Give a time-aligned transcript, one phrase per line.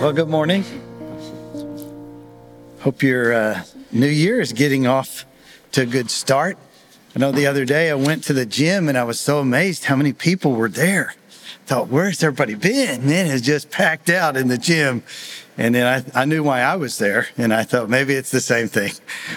[0.00, 0.64] Well, good morning.
[2.80, 5.26] Hope your uh, new year is getting off
[5.72, 6.56] to a good start.
[7.14, 9.84] I know the other day I went to the gym and I was so amazed
[9.84, 11.12] how many people were there.
[11.12, 13.06] I Thought, where's everybody been?
[13.06, 15.02] Man, it's just packed out in the gym.
[15.58, 18.40] And then I, I knew why I was there, and I thought maybe it's the
[18.40, 18.92] same thing.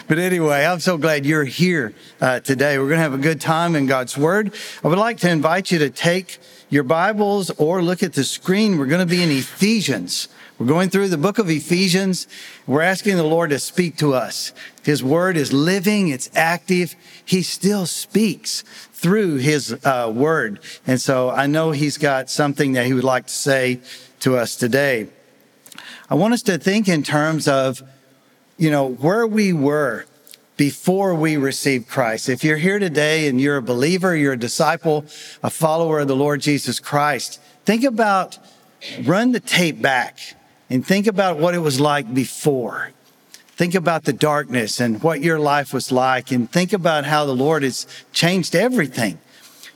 [0.07, 2.77] But anyway, I'm so glad you're here uh, today.
[2.77, 4.53] We're going to have a good time in God's Word.
[4.85, 6.37] I would like to invite you to take
[6.69, 8.77] your Bibles or look at the screen.
[8.77, 10.29] We're going to be in Ephesians.
[10.59, 12.27] We're going through the book of Ephesians.
[12.67, 14.53] We're asking the Lord to speak to us.
[14.83, 16.95] His word is living, it's active.
[17.25, 20.59] He still speaks through his uh, word.
[20.85, 23.79] And so I know he's got something that he would like to say
[24.19, 25.07] to us today.
[26.07, 27.81] I want us to think in terms of,
[28.57, 30.05] you know, where we were
[30.55, 32.29] before we received Christ.
[32.29, 35.05] If you're here today and you're a believer, you're a disciple,
[35.41, 38.37] a follower of the Lord Jesus Christ, think about,
[39.03, 40.19] run the tape back
[40.69, 42.91] and think about what it was like before.
[43.55, 47.35] Think about the darkness and what your life was like and think about how the
[47.35, 49.19] Lord has changed everything.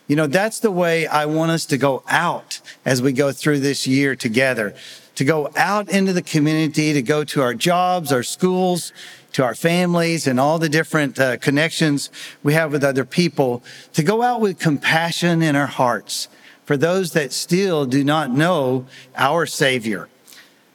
[0.08, 3.59] You know, that's the way I want us to go out as we go through
[3.59, 4.73] this year together
[5.17, 8.93] to go out into the community, to go to our jobs, our schools,
[9.33, 12.11] to our families, and all the different uh, connections
[12.43, 16.27] we have with other people, to go out with compassion in our hearts
[16.65, 20.08] for those that still do not know our Savior.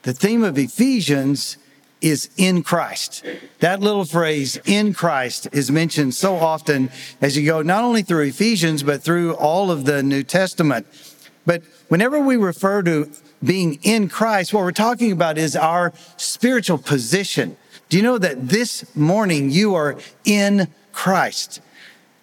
[0.02, 1.58] The theme of Ephesians
[2.00, 3.24] is in Christ.
[3.60, 8.24] That little phrase, in Christ, is mentioned so often as you go not only through
[8.24, 10.86] Ephesians, but through all of the New Testament.
[11.46, 13.10] But whenever we refer to
[13.42, 17.56] being in Christ, what we're talking about is our spiritual position.
[17.88, 21.60] Do you know that this morning you are in Christ?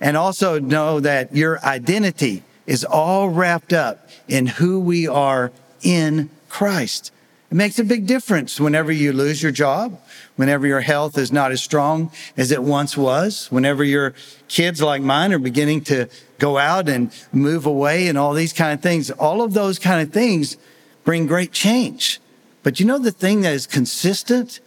[0.02, 6.30] And also know that your identity is all wrapped up in who we are in
[6.50, 7.12] Christ.
[7.52, 10.00] It makes a big difference whenever you lose your job,
[10.36, 14.14] whenever your health is not as strong as it once was, whenever your
[14.48, 16.08] kids like mine are beginning to
[16.38, 19.10] go out and move away and all these kind of things.
[19.10, 20.58] All of those kind of things
[21.04, 22.20] bring great change.
[22.62, 24.60] But you know the thing that is consistent?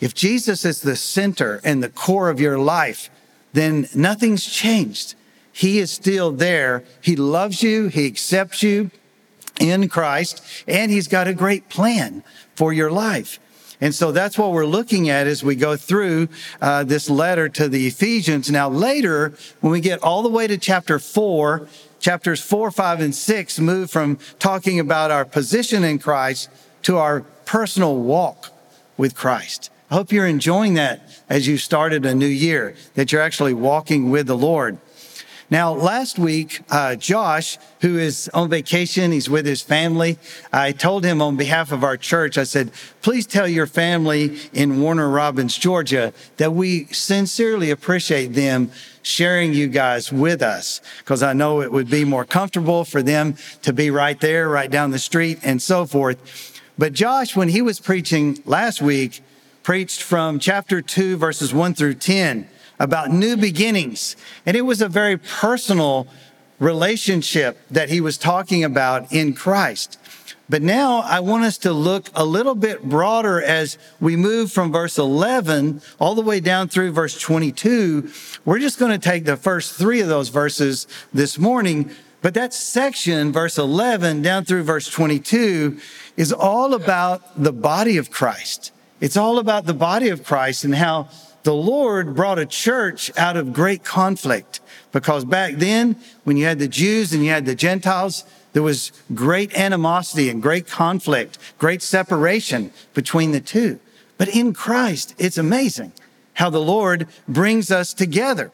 [0.00, 3.10] If Jesus is the center and the core of your life,
[3.52, 5.16] then nothing's changed.
[5.52, 6.82] He is still there.
[7.02, 7.88] He loves you.
[7.88, 8.90] He accepts you
[9.62, 12.24] in Christ, and He's got a great plan
[12.54, 13.38] for your life.
[13.80, 16.28] And so that's what we're looking at as we go through
[16.60, 18.48] uh, this letter to the Ephesians.
[18.48, 21.66] Now, later, when we get all the way to chapter four,
[21.98, 26.48] chapters four, five, and six move from talking about our position in Christ
[26.82, 28.50] to our personal walk
[28.96, 29.70] with Christ.
[29.90, 34.10] I hope you're enjoying that as you started a new year, that you're actually walking
[34.10, 34.78] with the Lord.
[35.52, 40.16] Now, last week, uh, Josh, who is on vacation, he's with his family.
[40.50, 42.70] I told him on behalf of our church, I said,
[43.02, 48.70] please tell your family in Warner Robins, Georgia, that we sincerely appreciate them
[49.02, 53.36] sharing you guys with us because I know it would be more comfortable for them
[53.60, 56.62] to be right there, right down the street, and so forth.
[56.78, 59.20] But Josh, when he was preaching last week,
[59.62, 64.16] preached from chapter 2, verses 1 through 10 about new beginnings.
[64.46, 66.06] And it was a very personal
[66.58, 69.98] relationship that he was talking about in Christ.
[70.48, 74.70] But now I want us to look a little bit broader as we move from
[74.70, 78.10] verse 11 all the way down through verse 22.
[78.44, 81.90] We're just going to take the first three of those verses this morning.
[82.20, 85.78] But that section, verse 11 down through verse 22,
[86.16, 88.72] is all about the body of Christ.
[89.00, 91.08] It's all about the body of Christ and how
[91.42, 94.60] the Lord brought a church out of great conflict
[94.92, 98.92] because back then, when you had the Jews and you had the Gentiles, there was
[99.14, 103.80] great animosity and great conflict, great separation between the two.
[104.18, 105.92] But in Christ, it's amazing
[106.34, 108.52] how the Lord brings us together.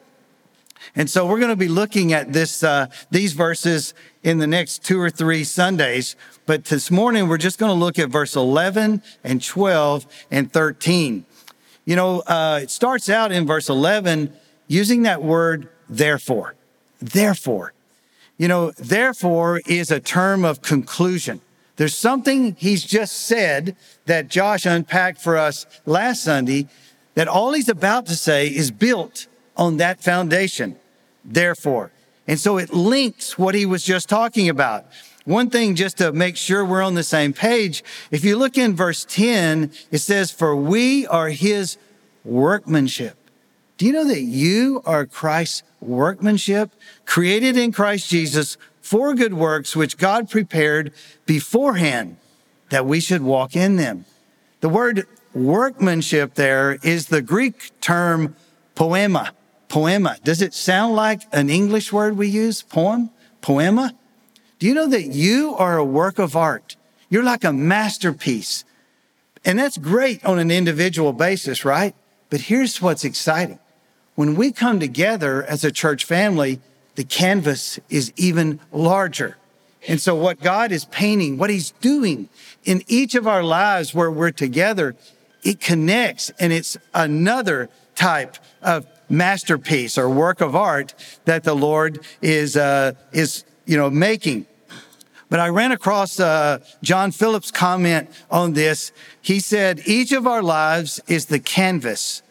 [0.95, 4.85] And so we're going to be looking at this, uh, these verses in the next
[4.85, 6.17] two or three Sundays.
[6.47, 11.27] But this morning, we're just going to look at verse 11 and 12 and 13.
[11.89, 14.31] You know, uh, it starts out in verse 11
[14.67, 16.55] using that word therefore.
[17.01, 17.73] Therefore.
[18.37, 21.41] You know, therefore is a term of conclusion.
[21.77, 23.75] There's something he's just said
[24.05, 26.69] that Josh unpacked for us last Sunday
[27.15, 29.27] that all he's about to say is built
[29.57, 30.77] on that foundation.
[31.25, 31.91] Therefore.
[32.27, 34.85] And so it links what he was just talking about.
[35.29, 38.75] One thing just to make sure we're on the same page, if you look in
[38.75, 41.77] verse 10, it says, For we are his
[42.25, 43.15] workmanship.
[43.77, 46.71] Do you know that you are Christ's workmanship,
[47.05, 50.95] created in Christ Jesus for good works, which God prepared
[51.27, 52.17] beforehand
[52.71, 54.07] that we should walk in them.
[54.61, 58.35] The word workmanship there is the Greek term
[58.75, 59.33] poema.
[59.69, 60.17] Poema.
[60.25, 62.63] Does it sound like an English word we use?
[62.63, 63.11] Poem?
[63.43, 63.93] Poema?
[64.59, 66.77] Do you know that you are a work of art?
[67.09, 68.65] You're like a masterpiece.
[69.45, 71.95] And that's great on an individual basis, right?
[72.29, 73.59] But here's what's exciting.
[74.15, 76.61] When we come together as a church family,
[76.97, 79.37] the canvas is even larger.
[79.87, 82.29] And so what God is painting, what he's doing
[82.65, 84.97] in each of our lives where we're together,
[85.45, 90.95] it connects and it's another type of masterpiece or work of art
[91.25, 94.47] that the Lord is, uh, is, you know, making.
[95.31, 98.93] But I ran across uh, John Phillips' comment on this.
[99.21, 102.23] He said, each of our lives is the canvas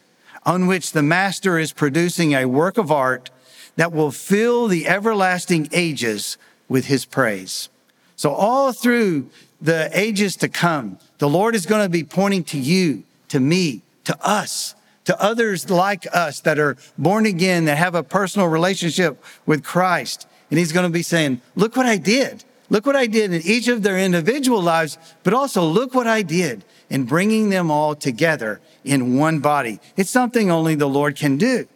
[0.46, 3.30] on which the master is producing a work of art
[3.76, 6.38] that will fill the everlasting ages
[6.68, 7.70] with his praise.
[8.16, 9.30] So all through
[9.62, 13.84] the ages to come, the Lord is going to be pointing to you, to me,
[14.06, 14.74] to us,
[15.06, 20.28] to others like us that are born again, that have a personal relationship with Christ.
[20.50, 22.44] And he's going to be saying, look what I did.
[22.70, 26.22] Look what I did in each of their individual lives, but also look what I
[26.22, 29.80] did in bringing them all together in one body.
[29.96, 31.68] It's something only the Lord can do.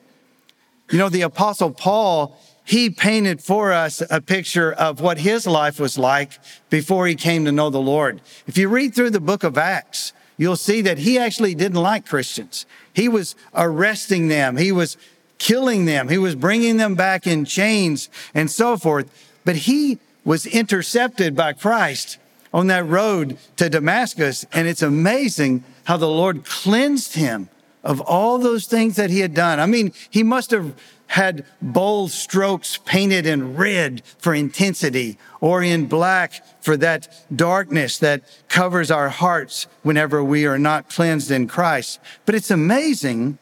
[0.89, 5.79] You know, the apostle Paul, he painted for us a picture of what his life
[5.79, 6.37] was like
[6.69, 8.21] before he came to know the Lord.
[8.45, 12.05] If you read through the book of Acts, you'll see that he actually didn't like
[12.05, 12.65] Christians.
[12.93, 14.57] He was arresting them.
[14.57, 14.97] He was
[15.41, 16.07] killing them.
[16.07, 19.09] He was bringing them back in chains and so forth.
[19.43, 22.19] But he was intercepted by Christ
[22.53, 24.45] on that road to Damascus.
[24.53, 27.49] And it's amazing how the Lord cleansed him
[27.83, 29.59] of all those things that he had done.
[29.59, 30.75] I mean, he must have
[31.07, 38.21] had bold strokes painted in red for intensity or in black for that darkness that
[38.47, 41.99] covers our hearts whenever we are not cleansed in Christ.
[42.27, 43.39] But it's amazing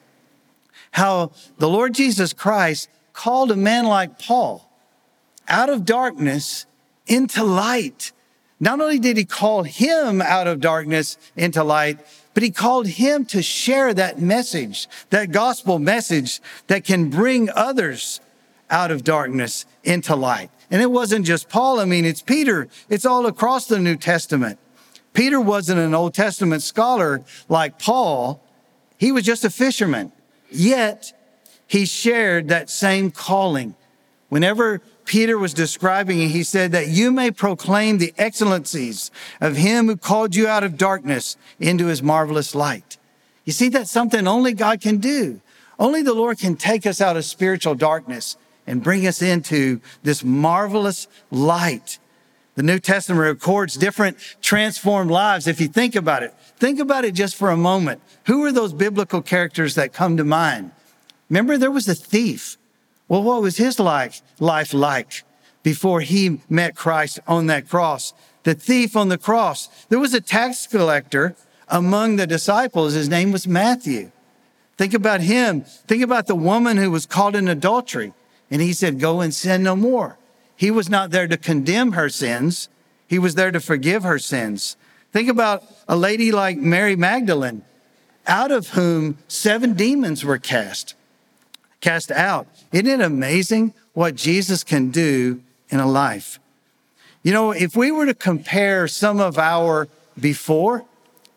[0.91, 4.69] how the Lord Jesus Christ called a man like Paul
[5.47, 6.65] out of darkness
[7.07, 8.12] into light.
[8.59, 12.00] Not only did he call him out of darkness into light,
[12.33, 18.21] but he called him to share that message, that gospel message that can bring others
[18.69, 20.51] out of darkness into light.
[20.69, 21.80] And it wasn't just Paul.
[21.80, 22.68] I mean, it's Peter.
[22.89, 24.59] It's all across the New Testament.
[25.13, 28.44] Peter wasn't an Old Testament scholar like Paul.
[28.97, 30.12] He was just a fisherman.
[30.51, 31.13] Yet
[31.67, 33.75] he shared that same calling.
[34.29, 39.09] Whenever Peter was describing it, he said that you may proclaim the excellencies
[39.41, 42.97] of him who called you out of darkness into his marvelous light.
[43.43, 45.41] You see, that's something only God can do.
[45.79, 48.37] Only the Lord can take us out of spiritual darkness
[48.67, 51.97] and bring us into this marvelous light.
[52.59, 55.47] The New Testament records different transformed lives.
[55.47, 58.01] If you think about it, think about it just for a moment.
[58.25, 60.71] Who are those biblical characters that come to mind?
[61.29, 62.57] Remember, there was a thief
[63.07, 65.23] well, what was his life, life like
[65.63, 68.13] before he met Christ on that cross?
[68.44, 69.69] The thief on the cross.
[69.88, 71.38] There was a tax collector
[71.69, 72.91] among the disciples.
[72.91, 74.11] His name was Matthew.
[74.77, 75.61] Think about him.
[75.61, 78.11] Think about the woman who was caught in adultery.
[78.51, 80.19] And he said, Go and sin no more.
[80.59, 82.68] He was not there to condemn her sins,
[83.07, 84.75] he was there to forgive her sins.
[85.13, 87.61] Think about a lady like Mary Magdalene,
[88.28, 90.95] out of whom seven demons were cast
[91.80, 92.45] cast out.
[92.73, 96.42] Isn't it amazing what Jesus can do in a life?
[97.23, 99.87] You know, if we were to compare some of our
[100.19, 100.83] before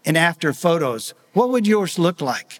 [0.04, 2.58] and after photos, what would yours look like?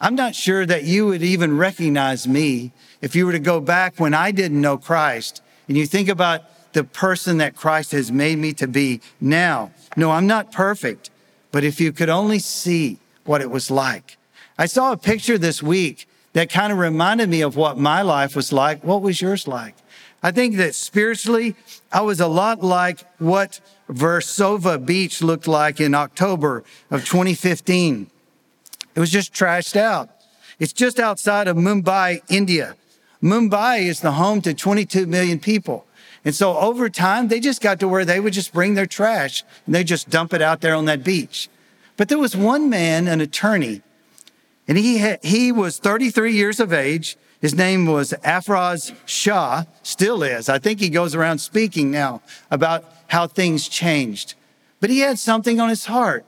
[0.00, 3.98] I'm not sure that you would even recognize me if you were to go back
[3.98, 6.42] when I didn't know Christ and you think about
[6.72, 9.70] the person that Christ has made me to be now.
[9.96, 11.10] No, I'm not perfect,
[11.52, 14.18] but if you could only see what it was like.
[14.58, 18.36] I saw a picture this week that kind of reminded me of what my life
[18.36, 18.84] was like.
[18.84, 19.76] What was yours like?
[20.22, 21.54] I think that spiritually,
[21.92, 28.10] I was a lot like what Versova Beach looked like in October of 2015.
[28.94, 30.10] It was just trashed out.
[30.58, 32.76] It's just outside of Mumbai, India.
[33.24, 35.86] Mumbai is the home to 22 million people.
[36.26, 39.42] And so over time, they just got to where they would just bring their trash
[39.64, 41.48] and they just dump it out there on that beach.
[41.96, 43.82] But there was one man, an attorney,
[44.68, 47.16] and he, he was 33 years of age.
[47.40, 50.48] His name was Afroz Shah, still is.
[50.48, 54.34] I think he goes around speaking now about how things changed.
[54.80, 56.24] But he had something on his heart.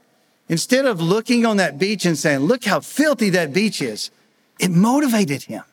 [0.48, 4.10] Instead of looking on that beach and saying, look how filthy that beach is,
[4.58, 5.64] it motivated him.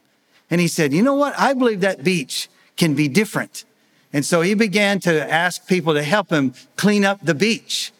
[0.53, 1.33] And he said, you know what?
[1.35, 3.65] I believe that beach can be different.
[4.13, 7.91] And so he began to ask people to help him clean up the beach.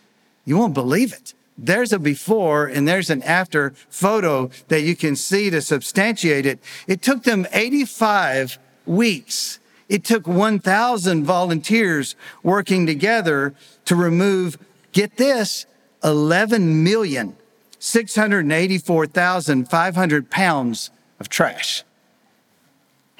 [0.45, 1.33] You won't believe it.
[1.57, 6.59] There's a before and there's an after photo that you can see to substantiate it.
[6.85, 9.57] It took them 85 weeks.
[9.89, 13.55] It took 1,000 volunteers working together
[13.85, 14.59] to remove,
[14.91, 15.65] get this,
[16.03, 17.35] 11 million,
[17.79, 21.83] 684,500 pounds of trash.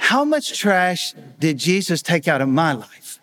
[0.04, 3.22] How much trash did Jesus take out of my life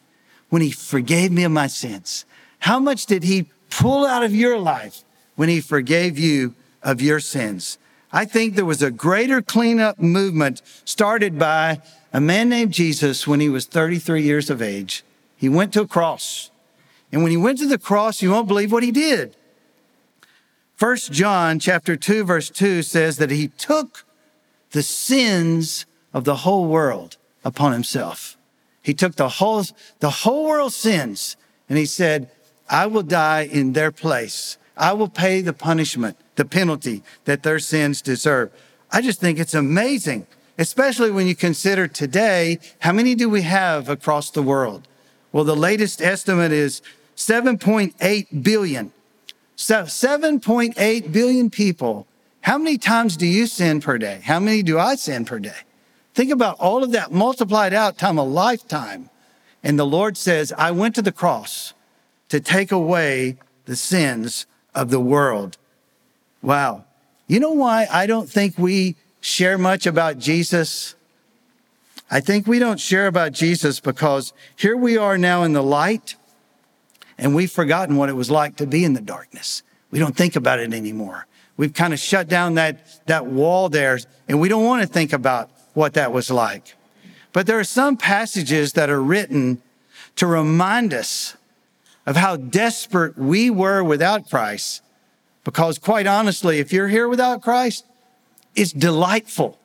[0.48, 2.24] when he forgave me of my sins?
[2.60, 5.04] How much did he pull out of your life
[5.36, 7.76] when he forgave you of your sins?
[8.10, 11.82] I think there was a greater cleanup movement started by
[12.14, 15.04] a man named Jesus when he was 33 years of age.
[15.36, 16.50] He went to a cross.
[17.12, 19.36] And when he went to the cross, you won't believe what he did.
[20.76, 24.06] First John chapter 2 verse 2 says that he took
[24.70, 28.36] the sins of the whole world upon himself.
[28.82, 29.64] He took the whole
[30.00, 31.36] the whole world's sins
[31.68, 32.30] and he said,
[32.68, 34.56] "I will die in their place.
[34.76, 38.50] I will pay the punishment, the penalty that their sins deserve."
[38.90, 40.26] I just think it's amazing
[40.60, 44.86] especially when you consider today, how many do we have across the world?
[45.32, 46.82] Well, the latest estimate is
[47.16, 48.92] 7.8 billion.
[49.56, 52.06] So 7.8 billion people.
[52.42, 54.20] How many times do you sin per day?
[54.22, 55.60] How many do I sin per day?
[56.14, 59.10] Think about all of that multiplied out time a lifetime.
[59.62, 61.74] And the Lord says, I went to the cross
[62.28, 63.36] to take away
[63.66, 65.58] the sins of the world.
[66.42, 66.84] Wow.
[67.26, 70.94] You know why I don't think we share much about Jesus?
[72.10, 76.16] I think we don't share about Jesus because here we are now in the light
[77.18, 79.62] and we've forgotten what it was like to be in the darkness.
[79.90, 81.26] We don't think about it anymore.
[81.56, 85.12] We've kind of shut down that, that wall there and we don't want to think
[85.12, 86.76] about what that was like.
[87.32, 89.62] But there are some passages that are written
[90.16, 91.36] to remind us
[92.06, 94.82] of how desperate we were without Christ.
[95.44, 97.84] Because quite honestly, if you're here without Christ,
[98.54, 99.58] it's delightful.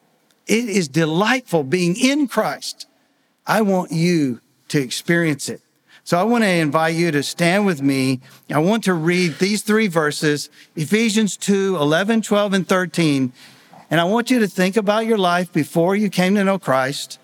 [0.48, 2.88] It is delightful being in Christ.
[3.48, 5.62] I want you to experience it.
[6.04, 8.22] So I want to invite you to stand with me.
[8.54, 13.34] I want to read these three verses, Ephesians 2, 11, 12, and 13.
[13.90, 17.20] And I want you to think about your life before you came to know Christ.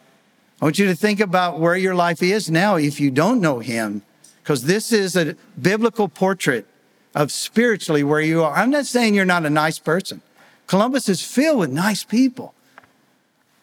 [0.61, 3.59] I want you to think about where your life is now if you don't know
[3.59, 4.03] him,
[4.43, 6.67] because this is a biblical portrait
[7.15, 8.55] of spiritually where you are.
[8.55, 10.21] I'm not saying you're not a nice person.
[10.67, 12.53] Columbus is filled with nice people.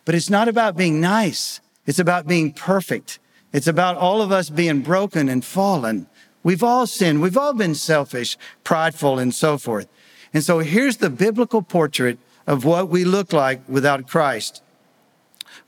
[0.04, 1.60] But it's not about being nice.
[1.86, 3.18] It's about being perfect.
[3.52, 6.06] It's about all of us being broken and fallen.
[6.42, 7.22] We've all sinned.
[7.22, 9.86] We've all been selfish, prideful, and so forth.
[10.34, 14.62] And so here's the biblical portrait of what we look like without Christ.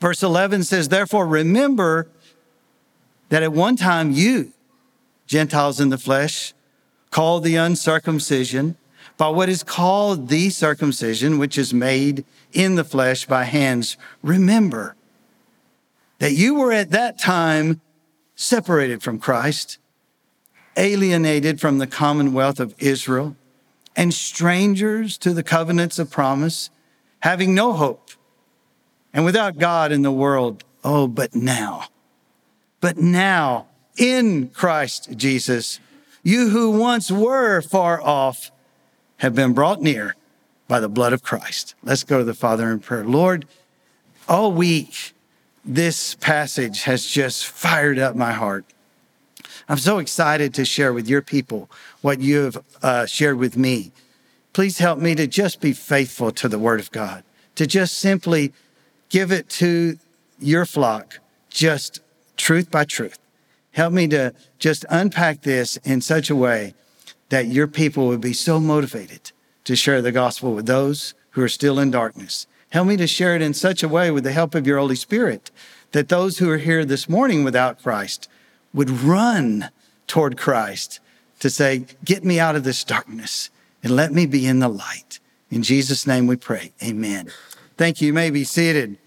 [0.00, 2.08] Verse 11 says, Therefore, remember
[3.28, 4.54] that at one time you,
[5.26, 6.54] Gentiles in the flesh,
[7.10, 8.76] called the uncircumcision,
[9.18, 13.98] by what is called the circumcision, which is made in the flesh by hands.
[14.22, 14.96] Remember
[16.18, 17.82] that you were at that time
[18.34, 19.76] separated from Christ,
[20.78, 23.36] alienated from the commonwealth of Israel,
[24.00, 26.70] and strangers to the covenants of promise,
[27.18, 28.12] having no hope
[29.12, 30.64] and without God in the world.
[30.82, 31.84] Oh, but now,
[32.80, 33.66] but now
[33.98, 35.80] in Christ Jesus,
[36.22, 38.50] you who once were far off
[39.18, 40.16] have been brought near
[40.66, 41.74] by the blood of Christ.
[41.82, 43.04] Let's go to the Father in prayer.
[43.04, 43.44] Lord,
[44.26, 45.12] all week,
[45.62, 48.64] this passage has just fired up my heart.
[49.70, 53.92] I'm so excited to share with your people what you have uh, shared with me.
[54.52, 57.22] Please help me to just be faithful to the Word of God,
[57.54, 58.52] to just simply
[59.10, 59.96] give it to
[60.40, 62.00] your flock, just
[62.36, 63.20] truth by truth.
[63.70, 66.74] Help me to just unpack this in such a way
[67.28, 69.30] that your people would be so motivated
[69.62, 72.48] to share the gospel with those who are still in darkness.
[72.70, 74.96] Help me to share it in such a way with the help of your Holy
[74.96, 75.52] Spirit
[75.92, 78.28] that those who are here this morning without Christ
[78.72, 79.70] would run
[80.06, 81.00] toward Christ
[81.40, 83.50] to say, Get me out of this darkness
[83.82, 85.18] and let me be in the light.
[85.50, 86.72] In Jesus' name we pray.
[86.82, 87.30] Amen.
[87.76, 88.08] Thank you.
[88.08, 88.98] You may be seated.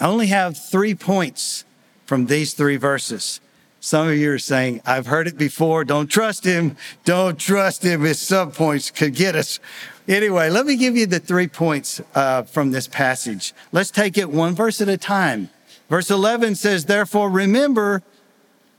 [0.00, 1.64] I only have three points
[2.06, 3.40] from these three verses.
[3.80, 5.84] Some of you are saying, I've heard it before.
[5.84, 6.76] Don't trust him.
[7.04, 8.02] Don't trust him.
[8.02, 9.58] His sub points could get us.
[10.06, 13.54] Anyway, let me give you the three points uh, from this passage.
[13.72, 15.48] Let's take it one verse at a time.
[15.90, 18.02] Verse 11 says, Therefore, remember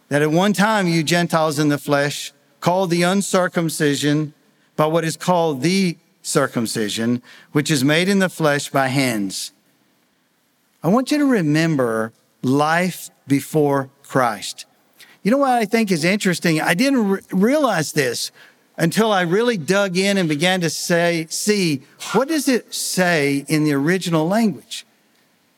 [0.07, 4.33] that at one time you Gentiles in the flesh, called the uncircumcision
[4.77, 9.51] by what is called the circumcision, which is made in the flesh by hands.
[10.83, 14.65] I want you to remember life before Christ.
[15.23, 16.61] You know what I think is interesting?
[16.61, 18.31] I didn't re- realize this
[18.77, 21.81] until I really dug in and began to say, see,
[22.13, 24.85] what does it say in the original language?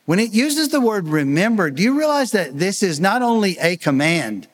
[0.06, 3.76] When it uses the word remember, do you realize that this is not only a
[3.76, 4.48] command,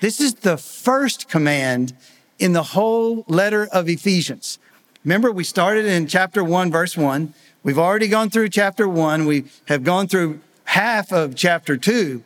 [0.00, 1.92] this is the first command
[2.38, 4.58] in the whole letter of Ephesians.
[5.04, 7.34] Remember, we started in chapter 1, verse 1.
[7.62, 9.26] We've already gone through chapter 1.
[9.26, 12.22] We have gone through half of chapter 2.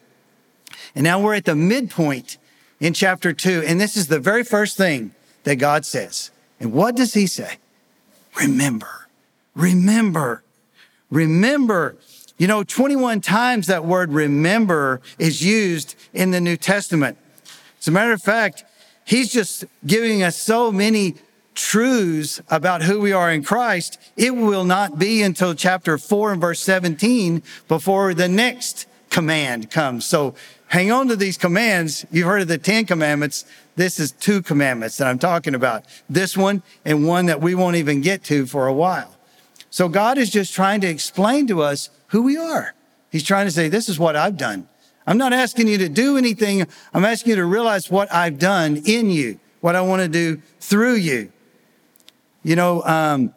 [0.94, 2.38] And now we're at the midpoint
[2.80, 3.64] in chapter 2.
[3.66, 5.14] And this is the very first thing
[5.44, 6.30] that God says.
[6.60, 7.56] And what does He say?
[8.38, 9.08] Remember,
[9.54, 10.42] remember,
[11.10, 11.96] remember.
[12.38, 17.18] You know, 21 times that word remember is used in the New Testament.
[17.78, 18.64] As a matter of fact,
[19.04, 21.16] he's just giving us so many
[21.54, 23.98] truths about who we are in Christ.
[24.16, 30.06] It will not be until chapter 4 and verse 17 before the next command comes.
[30.06, 30.34] So
[30.68, 32.06] hang on to these commands.
[32.10, 33.44] You've heard of the 10 commandments.
[33.76, 35.84] This is two commandments that I'm talking about.
[36.08, 39.14] This one and one that we won't even get to for a while.
[39.70, 42.74] So God is just trying to explain to us who we are.
[43.10, 44.68] He's trying to say, this is what I've done.
[45.06, 46.66] I'm not asking you to do anything.
[46.94, 50.40] I'm asking you to realize what I've done in you, what I want to do
[50.60, 51.32] through you.
[52.44, 53.34] You know, um,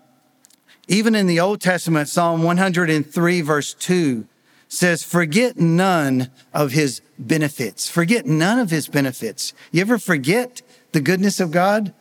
[0.88, 4.28] even in the Old Testament, Psalm 103, verse 2
[4.68, 7.90] says, Forget none of his benefits.
[7.90, 9.54] Forget none of his benefits.
[9.72, 11.94] You ever forget the goodness of God?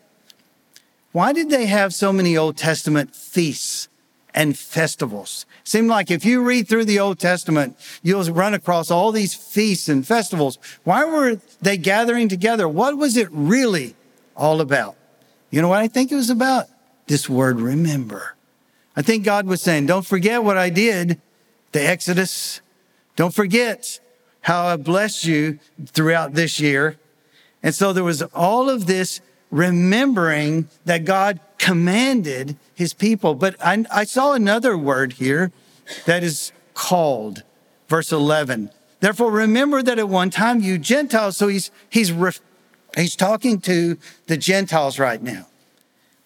[1.13, 3.89] Why did they have so many Old Testament feasts?
[4.35, 5.47] And festivals.
[5.63, 9.89] Seemed like if you read through the Old Testament, you'll run across all these feasts
[9.89, 10.59] and festivals.
[10.83, 12.69] Why were they gathering together?
[12.69, 13.95] What was it really
[14.37, 14.97] all about?
[15.51, 16.67] You know what I think it was about?
[17.07, 18.35] This word remember.
[18.97, 21.21] I think God was saying, don't forget what I did,
[21.73, 22.61] the Exodus.
[23.17, 24.01] Don't forget
[24.41, 26.97] how I blessed you throughout this year.
[27.63, 29.21] And so there was all of this
[29.51, 33.35] remembering that God commanded his people.
[33.35, 35.51] But I, I, saw another word here
[36.05, 37.43] that is called,
[37.89, 38.69] verse 11.
[39.01, 42.13] Therefore, remember that at one time you Gentiles, so he's, he's,
[42.95, 43.97] he's talking to
[44.27, 45.47] the Gentiles right now.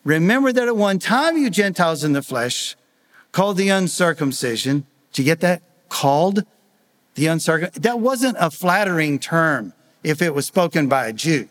[0.02, 2.74] Remember that at one time you Gentiles in the flesh,
[3.30, 4.86] called the uncircumcision.
[5.12, 5.62] Did you get that?
[5.88, 6.44] Called
[7.14, 7.82] the uncircumcision.
[7.82, 9.72] That wasn't a flattering term
[10.02, 11.48] if it was spoken by a Jew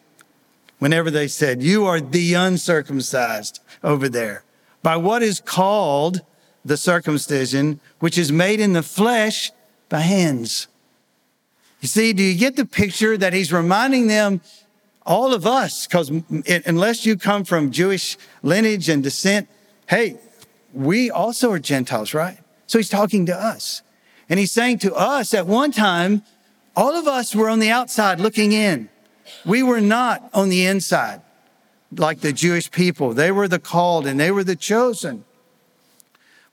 [0.79, 4.43] whenever they said, You are the uncircumcised over there,
[4.83, 6.21] by what is called
[6.63, 9.51] the circumcision, which is made in the flesh
[9.89, 10.67] by hands.
[11.81, 14.41] You see, do you get the picture that he's reminding them,
[15.05, 16.11] all of us, because
[16.65, 19.47] unless you come from Jewish lineage and descent,
[19.87, 20.19] hey,
[20.73, 22.39] we also are Gentiles, right?
[22.65, 23.83] So he's talking to us.
[24.29, 26.23] And he's saying to us at one time,
[26.75, 28.89] all of us were on the outside looking in.
[29.45, 31.21] We were not on the inside
[31.95, 33.13] like the Jewish people.
[33.13, 35.23] They were the called and they were the chosen.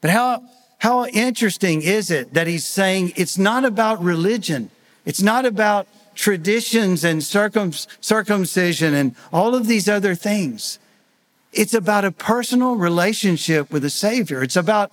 [0.01, 0.45] But how,
[0.79, 4.71] how interesting is it that he's saying it's not about religion.
[5.05, 10.79] It's not about traditions and circum, circumcision and all of these other things.
[11.53, 14.43] It's about a personal relationship with the Savior.
[14.43, 14.93] It's about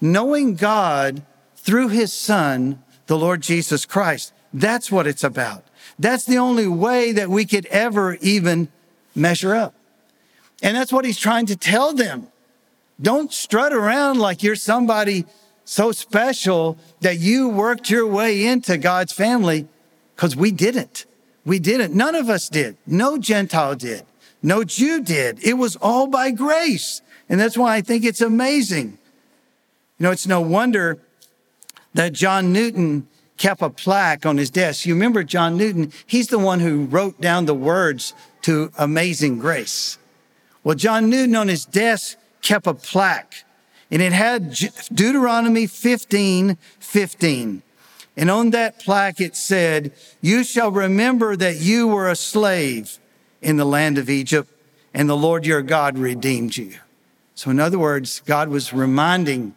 [0.00, 1.22] knowing God
[1.56, 4.32] through his son, the Lord Jesus Christ.
[4.52, 5.64] That's what it's about.
[5.98, 8.68] That's the only way that we could ever even
[9.14, 9.74] measure up.
[10.62, 12.28] And that's what he's trying to tell them.
[13.00, 15.26] Don't strut around like you're somebody
[15.64, 19.66] so special that you worked your way into God's family
[20.14, 21.04] because we didn't.
[21.44, 21.94] We didn't.
[21.94, 22.76] None of us did.
[22.86, 24.04] No Gentile did.
[24.42, 25.42] No Jew did.
[25.44, 27.02] It was all by grace.
[27.28, 28.98] And that's why I think it's amazing.
[29.98, 30.98] You know, it's no wonder
[31.94, 34.86] that John Newton kept a plaque on his desk.
[34.86, 35.92] You remember John Newton?
[36.06, 39.98] He's the one who wrote down the words to Amazing Grace.
[40.64, 43.44] Well, John Newton on his desk kept a plaque
[43.90, 44.54] and it had
[44.92, 47.62] Deuteronomy 15, 15.
[48.16, 52.98] And on that plaque, it said, You shall remember that you were a slave
[53.42, 54.50] in the land of Egypt,
[54.94, 56.74] and the Lord your God redeemed you.
[57.34, 59.54] So, in other words, God was reminding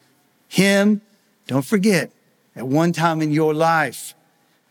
[0.49, 1.01] him,
[1.47, 2.11] don't forget,
[2.55, 4.13] at one time in your life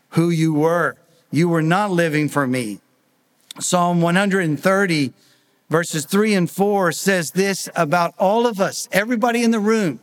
[0.09, 0.95] who you were.
[1.31, 2.79] You were not living for me.
[3.59, 5.13] Psalm 130,
[5.69, 9.99] verses 3 and 4 says this about all of us, everybody in the room.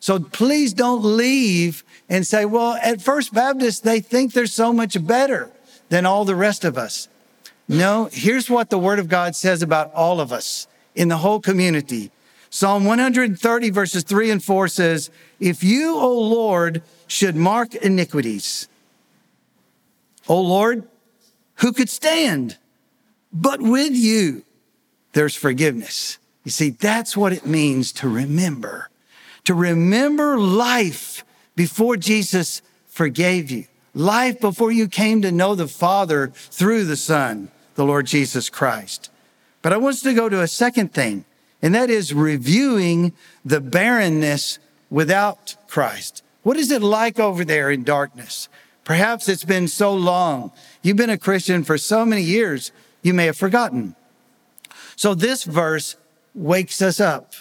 [0.00, 5.04] So please don't leave and say, well, at First Baptist, they think they're so much
[5.06, 5.50] better
[5.90, 7.08] than all the rest of us.
[7.68, 11.40] No, here's what the Word of God says about all of us in the whole
[11.40, 12.10] community.
[12.50, 16.82] Psalm 130, verses 3 and 4 says, If you, O Lord,
[17.12, 18.68] should mark iniquities,
[20.28, 20.88] O Lord,
[21.56, 22.56] who could stand?
[23.30, 24.44] But with you,
[25.12, 26.16] there's forgiveness.
[26.42, 28.88] You see, that's what it means to remember,
[29.44, 31.22] to remember life
[31.54, 37.50] before Jesus forgave you, life before you came to know the Father through the Son,
[37.74, 39.10] the Lord Jesus Christ.
[39.60, 41.26] But I want us to go to a second thing,
[41.60, 43.12] and that is reviewing
[43.44, 46.21] the barrenness without Christ.
[46.42, 48.48] What is it like over there in darkness?
[48.84, 50.52] Perhaps it's been so long.
[50.82, 53.94] You've been a Christian for so many years, you may have forgotten.
[54.96, 55.96] So this verse
[56.34, 57.34] wakes us up.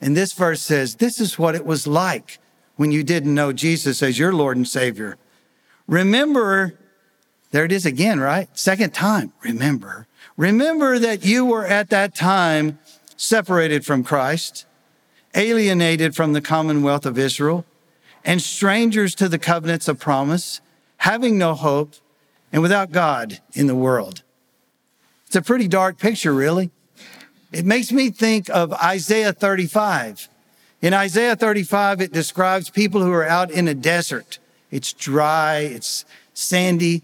[0.00, 2.38] And this verse says, This is what it was like
[2.76, 5.18] when you didn't know Jesus as your Lord and Savior.
[5.86, 6.78] Remember,
[7.50, 8.48] there it is again, right?
[8.56, 10.06] Second time, remember.
[10.36, 12.78] Remember that you were at that time
[13.16, 14.66] separated from Christ,
[15.34, 17.64] alienated from the commonwealth of Israel,
[18.24, 20.60] and strangers to the covenants of promise,
[20.98, 21.94] having no hope,
[22.52, 24.22] and without God in the world.
[25.26, 26.70] It's a pretty dark picture, really.
[27.52, 30.28] It makes me think of Isaiah 35.
[30.80, 34.38] In Isaiah 35, it describes people who are out in a desert.
[34.70, 36.04] It's dry, it's
[36.34, 37.02] sandy.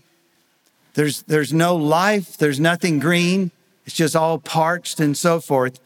[0.94, 3.50] There's, there's no life, there's nothing green.
[3.85, 5.81] It's just all parched and so forth.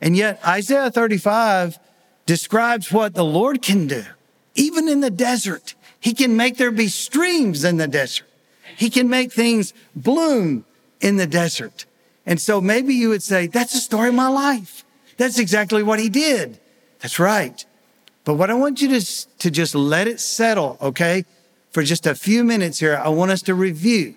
[0.00, 1.78] And yet, Isaiah 35
[2.26, 4.04] describes what the Lord can do,
[4.54, 5.74] even in the desert.
[6.00, 8.26] He can make there be streams in the desert.
[8.76, 10.64] He can make things bloom
[11.00, 11.86] in the desert.
[12.26, 14.84] And so maybe you would say, that's the story of my life.
[15.16, 16.58] That's exactly what he did.
[17.00, 17.64] That's right.
[18.24, 21.24] But what I want you to, to just let it settle, okay?
[21.70, 24.14] For just a few minutes here, I want us to review.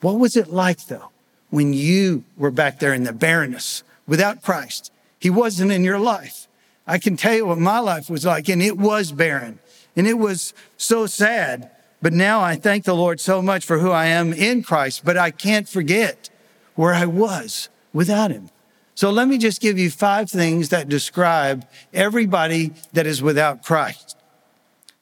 [0.00, 1.10] What was it like though
[1.50, 4.90] when you were back there in the barrenness without Christ?
[5.18, 6.48] He wasn't in your life.
[6.86, 9.58] I can tell you what my life was like, and it was barren
[9.96, 11.70] and it was so sad.
[12.02, 15.16] But now I thank the Lord so much for who I am in Christ, but
[15.16, 16.28] I can't forget
[16.74, 18.50] where I was without him.
[18.94, 24.16] So let me just give you five things that describe everybody that is without Christ.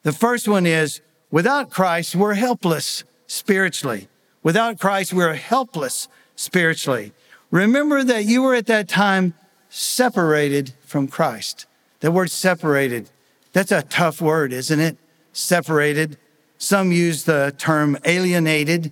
[0.03, 4.07] The first one is without Christ, we're helpless spiritually.
[4.41, 7.13] Without Christ, we're helpless spiritually.
[7.51, 9.33] Remember that you were at that time
[9.69, 11.65] separated from Christ.
[11.99, 13.09] The word separated,
[13.53, 14.97] that's a tough word, isn't it?
[15.31, 16.17] Separated.
[16.57, 18.91] Some use the term alienated.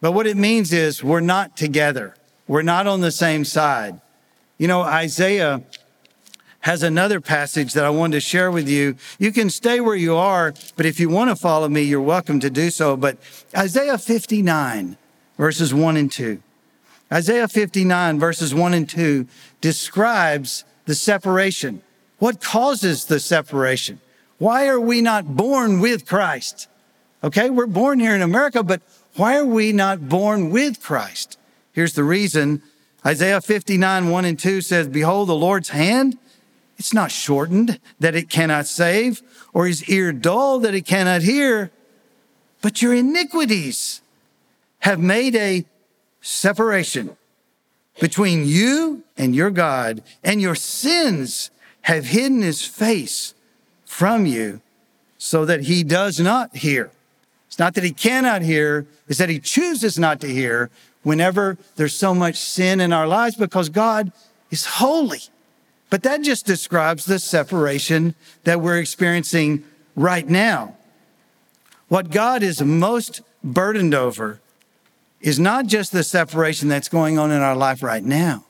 [0.00, 2.14] But what it means is we're not together.
[2.48, 4.00] We're not on the same side.
[4.58, 5.62] You know, Isaiah
[6.60, 8.96] has another passage that I wanted to share with you.
[9.18, 12.38] You can stay where you are, but if you want to follow me, you're welcome
[12.40, 12.96] to do so.
[12.96, 13.18] But
[13.56, 14.96] Isaiah 59,
[15.38, 16.42] verses 1 and 2.
[17.12, 19.26] Isaiah 59, verses 1 and 2
[19.60, 21.82] describes the separation.
[22.20, 23.98] What causes the separation?
[24.38, 26.68] Why are we not born with Christ?
[27.24, 28.82] Okay, we're born here in America, but
[29.16, 31.38] why are we not born with Christ?
[31.72, 32.62] Here's the reason.
[33.04, 36.18] Isaiah 59, 1 and 2 says, Behold, the Lord's hand,
[36.78, 39.22] it's not shortened that it cannot save,
[39.54, 41.70] or his ear dull that it cannot hear,
[42.60, 44.02] but your iniquities
[44.80, 45.64] have made a
[46.20, 47.16] separation
[47.98, 51.50] between you and your God, and your sins
[51.82, 53.34] have hidden his face
[53.84, 54.60] from you
[55.18, 56.90] so that he does not hear.
[57.48, 60.70] It's not that he cannot hear, it's that he chooses not to hear
[61.02, 64.12] whenever there's so much sin in our lives because God
[64.50, 65.22] is holy.
[65.88, 68.14] But that just describes the separation
[68.44, 69.64] that we're experiencing
[69.96, 70.76] right now.
[71.88, 74.40] What God is most burdened over
[75.20, 78.44] is not just the separation that's going on in our life right now.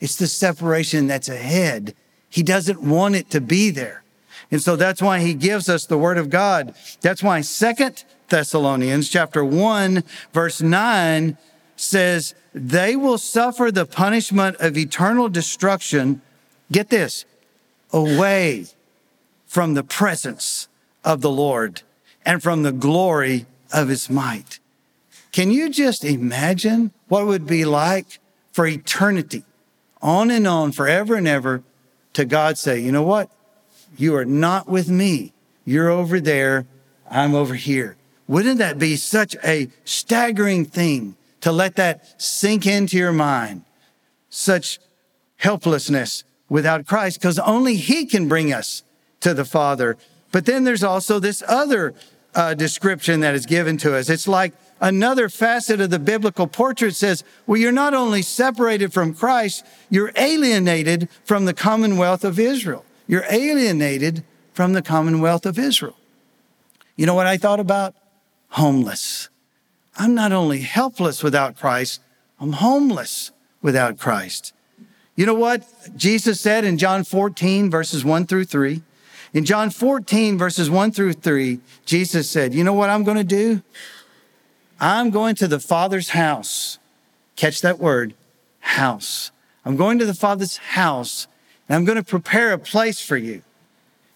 [0.00, 1.94] It's the separation that's ahead.
[2.28, 4.02] He doesn't want it to be there.
[4.50, 6.74] And so that's why he gives us the word of God.
[7.00, 11.38] That's why second Thessalonians chapter 1 verse 9
[11.76, 16.20] says they will suffer the punishment of eternal destruction
[16.70, 17.24] get this
[17.92, 18.66] away
[19.46, 20.68] from the presence
[21.04, 21.82] of the Lord
[22.24, 24.58] and from the glory of his might
[25.32, 28.18] can you just imagine what it would be like
[28.52, 29.44] for eternity
[30.02, 31.62] on and on forever and ever
[32.18, 33.30] to God say you know what
[33.96, 35.32] you are not with me
[35.64, 36.66] you're over there
[37.10, 37.96] I'm over here
[38.28, 43.62] wouldn't that be such a staggering thing to let that sink into your mind?
[44.28, 44.78] Such
[45.36, 48.82] helplessness without Christ, because only He can bring us
[49.20, 49.96] to the Father.
[50.30, 51.94] But then there's also this other
[52.34, 54.10] uh, description that is given to us.
[54.10, 59.14] It's like another facet of the biblical portrait says, well, you're not only separated from
[59.14, 62.84] Christ, you're alienated from the commonwealth of Israel.
[63.06, 65.96] You're alienated from the commonwealth of Israel.
[66.96, 67.94] You know what I thought about?
[68.50, 69.28] homeless.
[69.96, 72.00] I'm not only helpless without Christ,
[72.40, 74.52] I'm homeless without Christ.
[75.16, 78.82] You know what Jesus said in John 14, verses 1 through 3?
[79.34, 83.24] In John 14, verses 1 through 3, Jesus said, You know what I'm going to
[83.24, 83.62] do?
[84.80, 86.78] I'm going to the Father's house.
[87.36, 88.14] Catch that word,
[88.60, 89.30] house.
[89.64, 91.26] I'm going to the Father's house
[91.68, 93.42] and I'm going to prepare a place for you.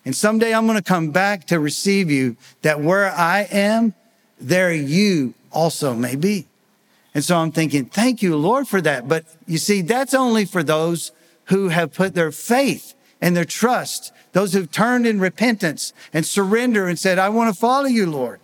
[0.05, 3.95] And someday I'm going to come back to receive you, that where I am,
[4.41, 6.47] there you also may be.
[7.15, 9.07] And so I'm thinking, thank you, Lord, for that.
[9.07, 11.13] But you see, that's only for those
[11.47, 16.89] who have put their faith and their trust, those who've turned in repentance and surrender
[16.89, 18.41] and said, I want to follow you, Lord.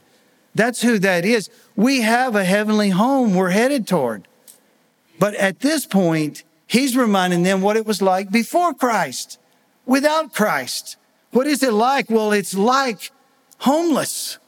[0.59, 1.49] That's who that is.
[1.77, 4.27] We have a heavenly home we're headed toward.
[5.17, 9.39] But at this point, he's reminding them what it was like before Christ,
[9.87, 10.97] without Christ.
[11.31, 12.11] What is it like?
[12.11, 13.13] Well, it's like
[13.59, 14.39] homeless.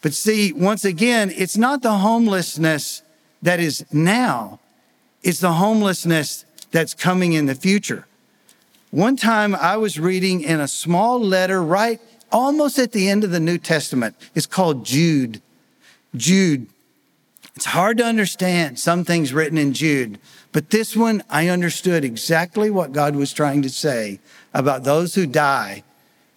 [0.00, 3.02] But see, once again, it's not the homelessness
[3.42, 4.60] that is now,
[5.22, 8.06] it's the homelessness that's coming in the future.
[8.90, 13.30] One time I was reading in a small letter right almost at the end of
[13.30, 14.16] the New Testament.
[14.34, 15.40] It's called Jude.
[16.16, 16.66] Jude.
[17.56, 20.20] It's hard to understand some things written in Jude,
[20.52, 24.20] but this one I understood exactly what God was trying to say
[24.54, 25.82] about those who die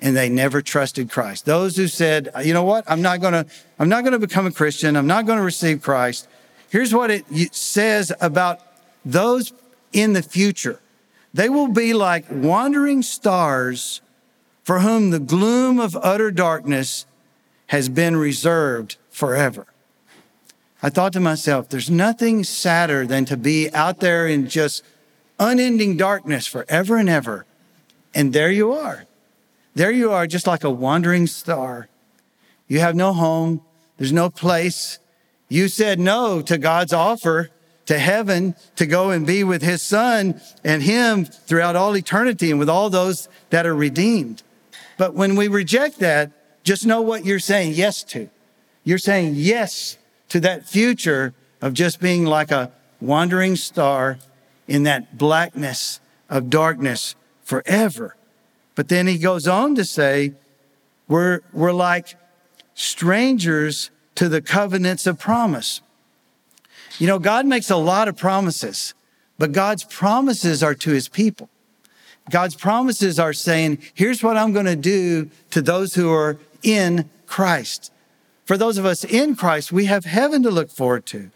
[0.01, 1.45] and they never trusted Christ.
[1.45, 2.85] Those who said, you know what?
[2.87, 3.45] I'm not going to,
[3.77, 4.95] I'm not going to become a Christian.
[4.95, 6.27] I'm not going to receive Christ.
[6.69, 8.59] Here's what it says about
[9.05, 9.53] those
[9.93, 10.79] in the future.
[11.33, 14.01] They will be like wandering stars
[14.63, 17.05] for whom the gloom of utter darkness
[17.67, 19.65] has been reserved forever.
[20.83, 24.83] I thought to myself, there's nothing sadder than to be out there in just
[25.39, 27.45] unending darkness forever and ever.
[28.13, 29.05] And there you are.
[29.73, 31.87] There you are, just like a wandering star.
[32.67, 33.61] You have no home.
[33.97, 34.99] There's no place.
[35.49, 37.49] You said no to God's offer
[37.85, 42.59] to heaven to go and be with his son and him throughout all eternity and
[42.59, 44.43] with all those that are redeemed.
[45.01, 46.31] But when we reject that,
[46.63, 48.29] just know what you're saying yes to.
[48.83, 49.97] You're saying yes
[50.29, 54.19] to that future of just being like a wandering star
[54.67, 58.15] in that blackness of darkness forever.
[58.75, 60.33] But then he goes on to say,
[61.07, 62.15] we're, we're like
[62.75, 65.81] strangers to the covenants of promise.
[66.99, 68.93] You know, God makes a lot of promises,
[69.39, 71.49] but God's promises are to his people.
[72.29, 77.09] God's promises are saying, here's what I'm going to do to those who are in
[77.25, 77.91] Christ.
[78.45, 81.31] For those of us in Christ, we have heaven to look forward to.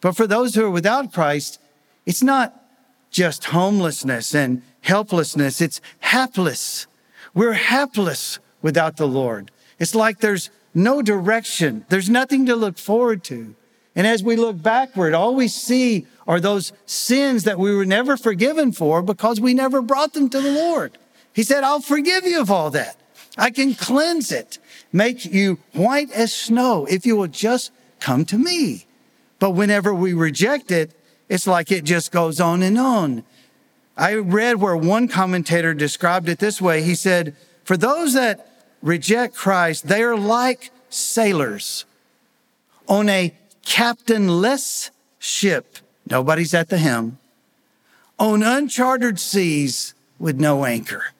[0.00, 1.60] But for those who are without Christ,
[2.04, 2.62] it's not
[3.10, 6.86] just homelessness and helplessness, it's hapless.
[7.34, 9.50] We're hapless without the Lord.
[9.78, 13.54] It's like there's no direction, there's nothing to look forward to.
[13.96, 18.18] And as we look backward, all we see are those sins that we were never
[18.18, 20.98] forgiven for because we never brought them to the Lord.
[21.32, 22.96] He said, I'll forgive you of all that.
[23.38, 24.58] I can cleanse it,
[24.92, 28.86] make you white as snow if you will just come to me.
[29.38, 30.92] But whenever we reject it,
[31.28, 33.24] it's like it just goes on and on.
[33.96, 36.82] I read where one commentator described it this way.
[36.82, 38.50] He said, For those that
[38.82, 41.86] reject Christ, they are like sailors
[42.88, 43.34] on a
[43.66, 45.76] captainless ship.
[46.08, 47.18] Nobody's at the helm.
[48.18, 51.12] On uncharted seas with no anchor.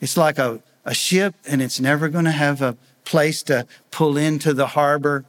[0.00, 4.18] It's like a, a ship and it's never going to have a place to pull
[4.18, 5.24] into the harbor.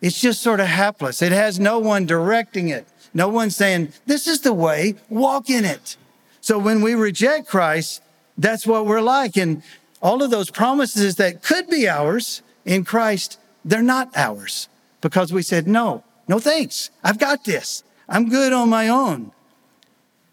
[0.00, 1.22] It's just sort of hapless.
[1.22, 2.86] It has no one directing it.
[3.12, 5.96] No one saying, this is the way, walk in it.
[6.40, 8.02] So when we reject Christ,
[8.38, 9.36] that's what we're like.
[9.36, 9.62] And
[10.00, 14.68] all of those promises that could be ours in Christ, they're not ours
[15.00, 16.90] because we said, no, no thanks.
[17.02, 17.82] I've got this.
[18.08, 19.32] I'm good on my own.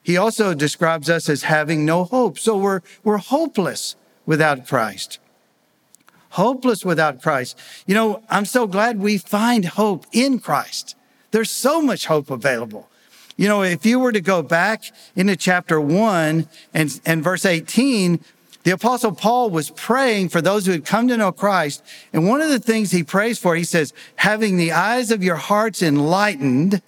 [0.04, 2.38] He also describes us as having no hope.
[2.38, 5.18] So we're, we're hopeless without Christ.
[6.30, 7.58] Hopeless without Christ.
[7.88, 10.96] You know, I'm so glad we find hope in Christ.
[11.32, 12.90] There's so much hope available.
[13.36, 14.84] You know, if you were to go back
[15.16, 18.20] into chapter one and, and verse 18,
[18.64, 21.84] the apostle Paul was praying for those who had come to know Christ.
[22.12, 25.38] And one of the things he prays for, he says, having the eyes of your
[25.38, 26.82] hearts enlightened,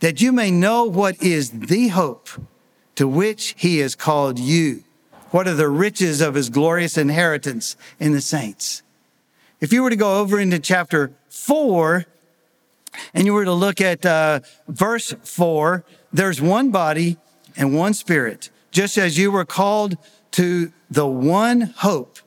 [0.00, 2.28] that you may know what is the hope
[2.94, 4.84] to which he has called you.
[5.30, 8.82] What are the riches of his glorious inheritance in the saints?
[9.60, 12.06] If you were to go over into chapter four
[13.14, 17.16] and you were to look at uh, verse four, there's one body
[17.56, 19.96] and one spirit, just as you were called
[20.32, 22.18] to the one hope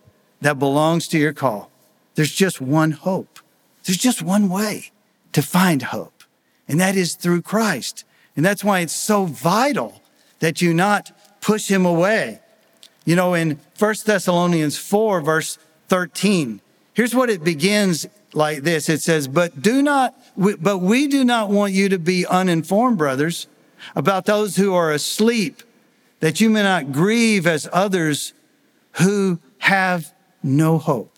[0.42, 1.72] that belongs to your call.
[2.16, 3.40] There's just one hope.
[3.84, 4.92] There's just one way.
[5.34, 6.24] to find hope,
[6.68, 8.06] and that is through Christ.
[8.36, 10.02] And that's why it's so vital
[10.40, 11.12] that you not
[11.42, 12.40] push him away.
[13.06, 16.62] You know, in 1 Thessalonians 4, verse 13,
[16.94, 18.90] here's what it begins like this.
[18.90, 23.48] It says, but do not, but we do not want you to be uninformed, brothers,
[23.96, 25.62] about those who are asleep,
[26.24, 28.32] that you may not grieve as others
[28.94, 31.18] who have no hope.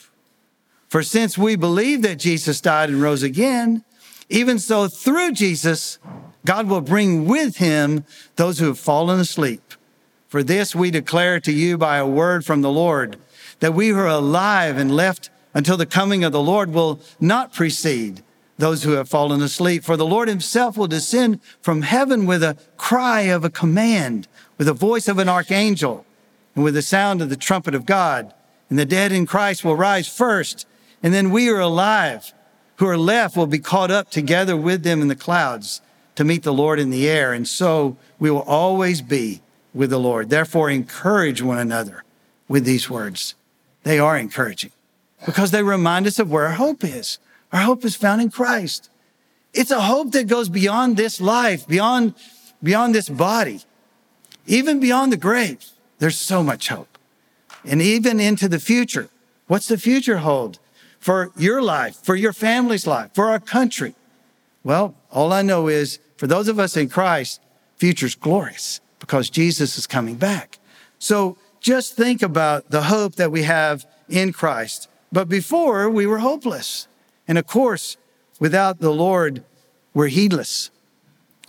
[0.88, 3.84] For since we believe that Jesus died and rose again,
[4.30, 6.00] even so through Jesus,
[6.44, 8.04] God will bring with him
[8.36, 9.76] those who have fallen asleep.
[10.28, 13.18] For this we declare to you by a word from the Lord,
[13.60, 17.54] that we who are alive and left until the coming of the Lord will not
[17.54, 18.24] precede
[18.58, 19.84] those who have fallen asleep.
[19.84, 24.68] For the Lord himself will descend from heaven with a cry of a command, with
[24.68, 26.06] the voice of an archangel,
[26.54, 28.34] and with the sound of the trumpet of God.
[28.70, 30.66] And the dead in Christ will rise first,
[31.04, 32.34] and then we are alive
[32.78, 35.82] who are left will be caught up together with them in the clouds
[36.16, 37.34] to meet the Lord in the air.
[37.34, 39.42] And so we will always be
[39.74, 40.30] with the Lord.
[40.30, 42.04] Therefore, encourage one another
[42.48, 43.36] with these words.
[43.84, 44.72] They are encouraging
[45.26, 47.20] because they remind us of where our hope is.
[47.52, 48.90] Our hope is found in Christ.
[49.54, 52.14] It's a hope that goes beyond this life, beyond,
[52.62, 53.62] beyond this body,
[54.46, 55.66] even beyond the grave.
[56.00, 56.98] There's so much hope.
[57.64, 59.10] And even into the future.
[59.48, 60.60] What's the future hold
[61.00, 63.96] for your life, for your family's life, for our country?
[64.64, 67.42] Well, all I know is for those of us in Christ,
[67.78, 70.60] future's glorious because Jesus is coming back.
[71.00, 74.88] So just think about the hope that we have in Christ.
[75.12, 76.88] But before we were hopeless.
[77.28, 77.98] And of course,
[78.40, 79.44] without the Lord,
[79.94, 80.72] we're heedless.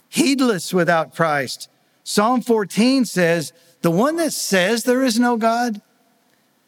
[0.08, 1.68] Heedless without Christ.
[2.08, 5.82] Psalm 14 says, the one that says there is no God,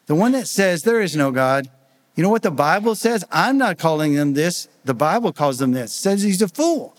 [0.06, 1.70] the one that says there is no God,
[2.16, 3.24] you know what the Bible says?
[3.30, 4.66] I'm not calling them this.
[4.84, 5.92] The Bible calls them this.
[5.92, 6.96] It says he's a fool.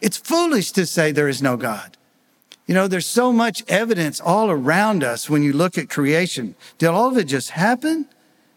[0.00, 1.96] It's foolish to say there is no God.
[2.66, 6.56] You know, there's so much evidence all around us when you look at creation.
[6.78, 8.08] Did all of it just happen?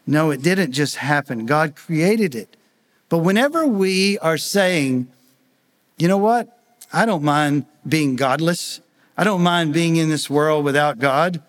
[0.04, 1.46] No, it didn't just happen.
[1.46, 2.56] God created it.
[3.08, 5.06] But whenever we are saying,
[5.96, 6.58] you know what?
[6.92, 8.80] I don't mind being godless.
[9.22, 11.40] I don't mind being in this world without God.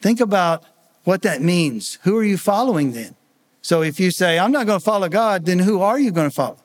[0.00, 0.64] Think about
[1.02, 1.98] what that means.
[2.04, 3.16] Who are you following then?
[3.60, 6.30] So if you say, I'm not going to follow God, then who are you going
[6.30, 6.56] to follow?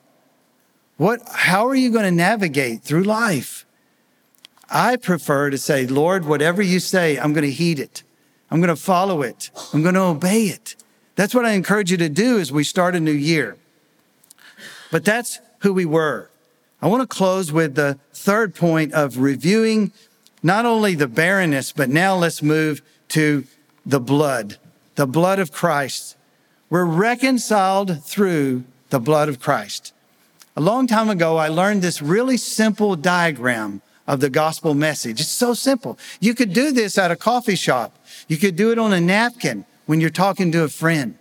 [0.96, 3.66] What, how are you going to navigate through life?
[4.70, 8.02] I prefer to say, Lord, whatever you say, I'm going to heed it.
[8.50, 9.50] I'm going to follow it.
[9.74, 10.76] I'm going to obey it.
[11.14, 13.58] That's what I encourage you to do as we start a new year.
[14.90, 16.30] But that's who we were.
[16.82, 19.92] I want to close with the third point of reviewing
[20.42, 23.44] not only the barrenness, but now let's move to
[23.84, 24.56] the blood,
[24.94, 26.16] the blood of Christ.
[26.70, 29.92] We're reconciled through the blood of Christ.
[30.56, 35.20] A long time ago, I learned this really simple diagram of the gospel message.
[35.20, 35.98] It's so simple.
[36.18, 37.96] You could do this at a coffee shop.
[38.26, 41.16] You could do it on a napkin when you're talking to a friend.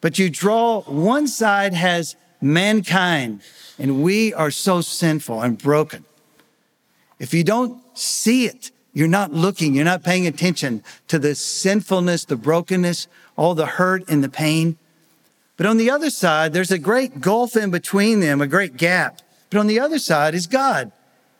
[0.00, 3.40] But you draw one side has mankind,
[3.80, 6.04] and we are so sinful and broken.
[7.18, 12.26] If you don't see it, you're not looking, you're not paying attention to the sinfulness,
[12.26, 14.76] the brokenness, all the hurt and the pain.
[15.56, 19.20] But on the other side, there's a great gulf in between them, a great gap.
[19.48, 20.92] But on the other side is God,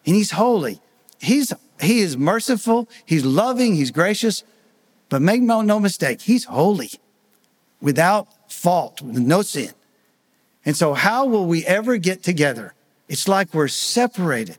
[0.06, 0.80] and He's holy.
[1.20, 4.44] He's, he is merciful, He's loving, He's gracious.
[5.10, 6.90] But make no, mistake, He's holy,
[7.82, 9.72] without fault, with no sin.
[10.64, 12.74] And so, how will we ever get together?
[13.08, 14.58] It's like we're separated.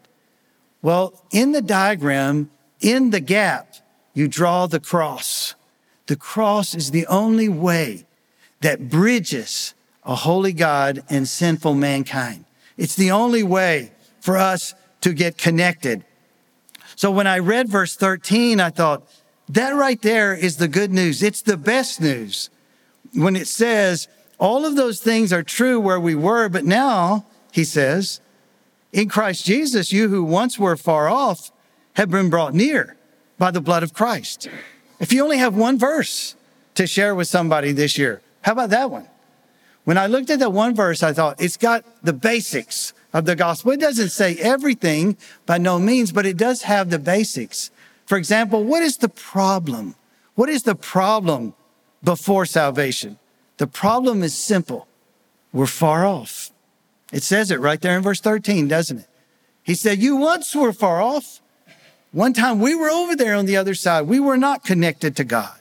[0.81, 3.75] Well, in the diagram, in the gap,
[4.13, 5.55] you draw the cross.
[6.07, 8.05] The cross is the only way
[8.61, 12.45] that bridges a holy God and sinful mankind.
[12.77, 16.03] It's the only way for us to get connected.
[16.95, 19.07] So when I read verse 13, I thought,
[19.49, 21.21] that right there is the good news.
[21.21, 22.49] It's the best news.
[23.13, 24.07] When it says,
[24.41, 28.19] all of those things are true where we were, but now, he says,
[28.91, 31.51] in Christ Jesus, you who once were far off
[31.93, 32.97] have been brought near
[33.37, 34.49] by the blood of Christ.
[34.99, 36.35] If you only have one verse
[36.73, 39.07] to share with somebody this year, how about that one?
[39.83, 43.35] When I looked at that one verse, I thought it's got the basics of the
[43.35, 43.73] gospel.
[43.73, 47.69] It doesn't say everything by no means, but it does have the basics.
[48.07, 49.93] For example, what is the problem?
[50.33, 51.53] What is the problem
[52.03, 53.19] before salvation?
[53.61, 54.87] The problem is simple.
[55.53, 56.49] We're far off.
[57.13, 59.07] It says it right there in verse 13, doesn't it?
[59.61, 61.41] He said, You once were far off.
[62.11, 64.07] One time we were over there on the other side.
[64.07, 65.59] We were not connected to God.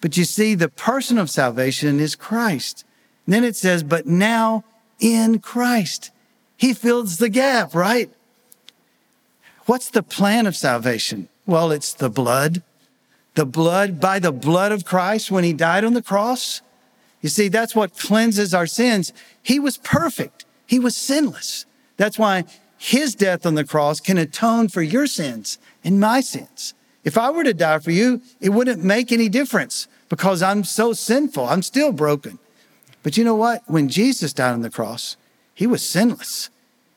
[0.00, 2.84] But you see, the person of salvation is Christ.
[3.26, 4.62] And then it says, but now
[5.00, 6.12] in Christ.
[6.56, 8.08] He fills the gap, right?
[9.66, 11.28] What's the plan of salvation?
[11.44, 12.62] Well, it's the blood.
[13.34, 16.62] The blood, by the blood of Christ when he died on the cross.
[17.20, 19.12] You see, that's what cleanses our sins.
[19.42, 20.44] He was perfect.
[20.66, 21.66] He was sinless.
[21.96, 22.44] That's why
[22.78, 26.74] his death on the cross can atone for your sins and my sins.
[27.04, 30.92] If I were to die for you, it wouldn't make any difference because I'm so
[30.92, 31.46] sinful.
[31.46, 32.38] I'm still broken.
[33.02, 33.62] But you know what?
[33.66, 35.16] When Jesus died on the cross,
[35.54, 36.50] he was sinless.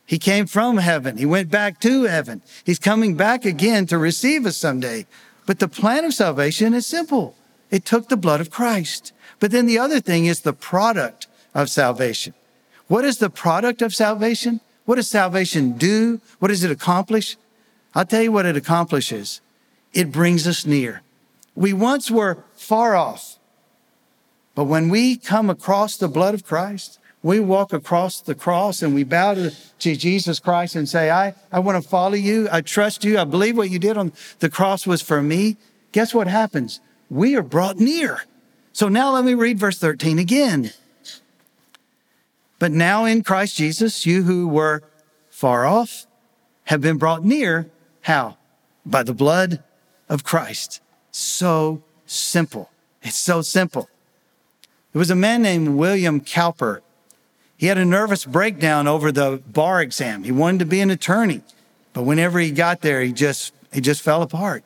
[0.06, 1.18] He came from heaven.
[1.18, 2.42] He went back to heaven.
[2.66, 5.06] He's coming back again to receive us someday.
[5.46, 7.36] But the plan of salvation is simple.
[7.72, 9.14] It took the blood of Christ.
[9.44, 12.34] But then the other thing is the product of salvation.
[12.88, 14.62] What is the product of salvation?
[14.86, 16.22] What does salvation do?
[16.39, 17.36] What does it accomplish?
[17.94, 19.41] I'll tell you what it accomplishes.
[19.91, 21.02] It brings us near.
[21.56, 23.38] We once were far off.
[24.56, 28.96] But when we come across the blood of Christ, we walk across the cross and
[28.96, 32.48] we bow to, to, Jesus Christ and say, I, I want to follow you.
[32.50, 33.20] I trust you.
[33.20, 35.58] I believe what you did on the cross was for me.
[35.91, 36.80] Guess what happens?
[37.10, 38.22] We are brought near.
[38.74, 40.72] So now let me read verse 13 again.
[42.60, 44.84] But now in Christ Jesus, you who were
[45.30, 46.06] far off
[46.66, 47.70] have been brought near.
[48.02, 48.38] How?
[48.86, 49.64] By the blood
[50.10, 50.82] of Christ.
[51.12, 52.70] So simple.
[53.02, 53.90] It's so simple.
[54.92, 56.82] There was a man named William Cowper
[57.64, 60.24] he had a nervous breakdown over the bar exam.
[60.26, 61.44] He wanted to be an attorney,
[61.94, 64.66] but whenever he got there, he just, he just fell apart.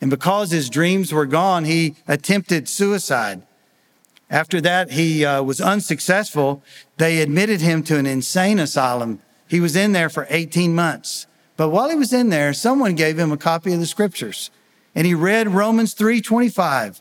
[0.00, 3.42] And because his dreams were gone, he attempted suicide.
[4.30, 6.62] After that, he uh, was unsuccessful.
[6.96, 9.20] They admitted him to an insane asylum.
[9.48, 11.26] He was in there for 18 months.
[11.56, 14.50] But while he was in there, someone gave him a copy of the scriptures
[14.94, 17.00] and he read Romans 3:25.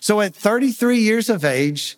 [0.00, 1.96] So at 33 years of age,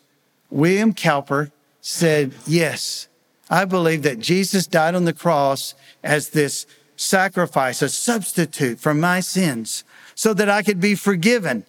[0.51, 1.51] William Cowper
[1.81, 3.09] said, Yes,
[3.51, 9.21] I believe that Jesus died on the cross as this sacrifice, a substitute for my
[9.21, 9.85] sins,
[10.17, 11.64] so that I could be forgiven.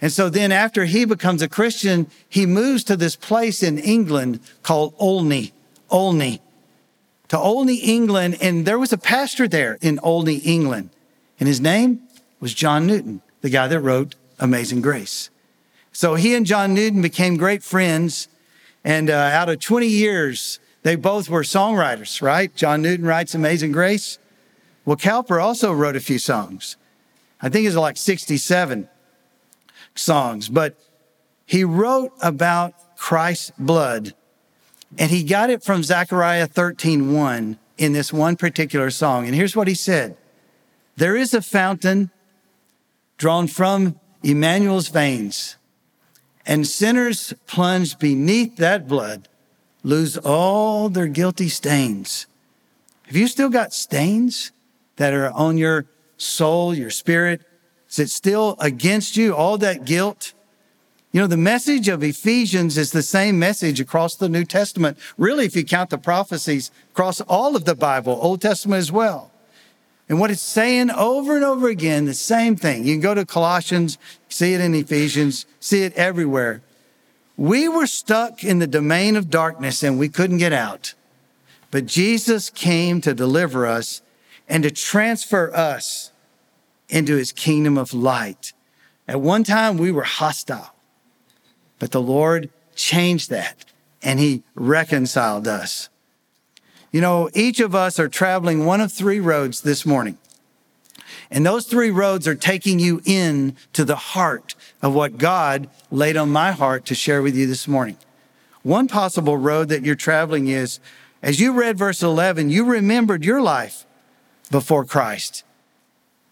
[0.00, 4.40] And so then after he becomes a Christian, he moves to this place in England
[4.62, 5.52] called Olney,
[5.90, 6.40] Olney,
[7.28, 8.38] to Olney, England.
[8.40, 10.90] And there was a pastor there in Olney, England.
[11.38, 12.00] And his name
[12.40, 15.30] was John Newton, the guy that wrote Amazing Grace.
[15.92, 18.28] So he and John Newton became great friends.
[18.84, 22.54] And uh, out of 20 years, they both were songwriters, right?
[22.54, 24.18] John Newton writes Amazing Grace.
[24.84, 26.76] Well, Cowper also wrote a few songs.
[27.40, 28.88] I think it's like 67
[29.94, 30.76] songs, but
[31.46, 34.14] he wrote about Christ's blood
[34.96, 39.26] and he got it from Zechariah 13:1 in this one particular song.
[39.26, 40.16] And here's what he said.
[40.96, 42.10] There is a fountain
[43.18, 45.56] drawn from Emmanuel's veins
[46.46, 49.28] and sinners plunged beneath that blood
[49.82, 52.26] lose all their guilty stains.
[53.04, 54.50] Have you still got stains
[54.96, 55.86] that are on your
[56.18, 57.40] soul, your spirit?
[57.88, 60.34] Is it still against you, all that guilt?
[61.12, 64.98] You know, the message of Ephesians is the same message across the New Testament.
[65.16, 69.30] Really, if you count the prophecies across all of the Bible, Old Testament as well.
[70.08, 72.84] And what it's saying over and over again, the same thing.
[72.84, 73.98] You can go to Colossians,
[74.28, 76.62] see it in Ephesians, see it everywhere.
[77.36, 80.94] We were stuck in the domain of darkness and we couldn't get out.
[81.70, 84.02] But Jesus came to deliver us
[84.48, 86.10] and to transfer us
[86.88, 88.52] into his kingdom of light.
[89.06, 90.74] At one time, we were hostile,
[91.78, 93.64] but the Lord changed that
[94.02, 95.88] and he reconciled us.
[96.90, 100.16] You know, each of us are traveling one of three roads this morning.
[101.30, 106.16] And those three roads are taking you in to the heart of what God laid
[106.16, 107.98] on my heart to share with you this morning.
[108.62, 110.80] One possible road that you're traveling is,
[111.22, 113.84] as you read verse 11, you remembered your life
[114.48, 115.44] before Christ.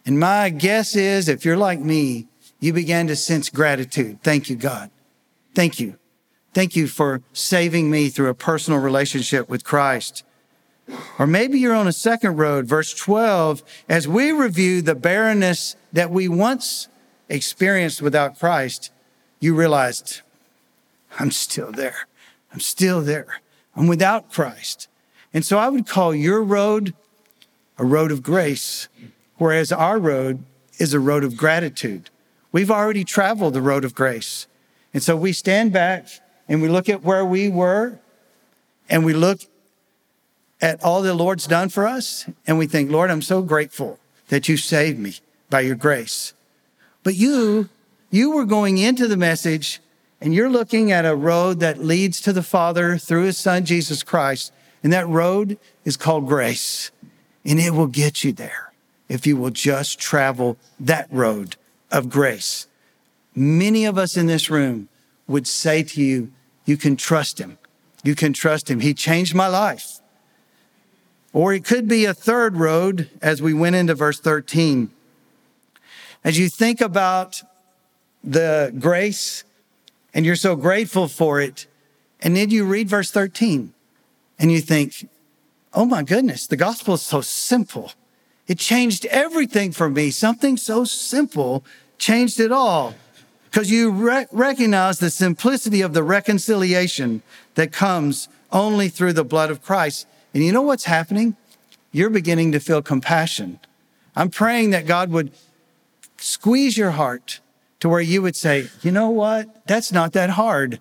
[0.05, 2.29] And my guess is, if you're like me,
[2.61, 4.23] you began to sense gratitude.
[4.23, 4.91] Thank you, God.
[5.55, 5.99] Thank you.
[6.55, 10.25] Thank you for saving me through a personal relationship with Christ.
[11.19, 16.11] Or maybe you're on a second road, verse 12, as we review the barrenness that
[16.11, 16.89] we once
[17.29, 18.93] experienced without Christ,
[19.41, 20.21] you realized,
[21.19, 22.07] I'm still there.
[22.53, 23.41] I'm still there.
[23.75, 24.89] I'm without Christ.
[25.35, 26.95] And so I would call your road
[27.79, 28.89] a road of grace,
[29.37, 30.45] whereas our road
[30.79, 32.11] is a road of gratitude.
[32.53, 34.47] We've already traveled the road of grace.
[34.95, 36.09] And so we stand back
[36.49, 37.99] and we look at where we were
[38.89, 39.41] and we look
[40.61, 43.99] at all the Lord's done for us and we think, Lord, I'm so grateful
[44.29, 45.17] that you saved me
[45.51, 46.33] by your grace.
[47.03, 47.69] But you,
[48.11, 49.81] you were going into the message
[50.21, 54.03] and you're looking at a road that leads to the Father through his son, Jesus
[54.03, 54.53] Christ.
[54.83, 56.91] And that road is called grace.
[57.47, 58.73] And it will get you there
[59.09, 61.57] if you will just travel that road
[61.93, 62.67] of grace.
[63.37, 64.89] Many of us in this room
[65.29, 66.33] would say to you,
[66.65, 67.59] you can trust him.
[68.03, 68.81] You can trust him.
[68.81, 70.01] He changed my life.
[71.33, 74.91] Or it could be a third road as we went into verse 13.
[76.25, 77.43] As you think about
[78.25, 79.45] the grace
[80.13, 81.67] and you're so grateful for it,
[82.21, 83.73] and then you read verse 13
[84.39, 85.09] and you think,
[85.77, 87.93] oh my goodness, the gospel is so simple.
[88.49, 90.11] It changed everything for me.
[90.11, 91.65] Something so simple
[91.99, 92.95] changed it all
[93.45, 97.23] because you re- recognize the simplicity of the reconciliation
[97.55, 100.07] that comes only through the blood of Christ.
[100.33, 101.37] And you know what's happening?
[101.93, 103.61] You're beginning to feel compassion.
[104.15, 105.31] I'm praying that God would
[106.17, 107.41] squeeze your heart
[107.81, 109.67] to where you would say, you know what?
[109.67, 110.81] That's not that hard.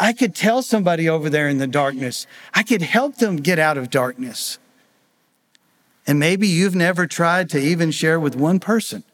[0.00, 2.26] I could tell somebody over there in the darkness.
[2.54, 4.58] I could help them get out of darkness.
[6.06, 9.04] And maybe you've never tried to even share with one person,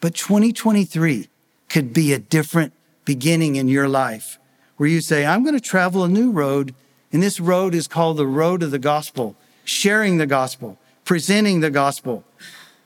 [0.00, 1.28] but 2023
[1.68, 2.72] could be a different
[3.04, 4.38] beginning in your life
[4.76, 6.72] where you say, I'm going to travel a new road.
[7.12, 9.34] And this road is called the road of the gospel,
[9.64, 12.22] sharing the gospel, presenting the gospel.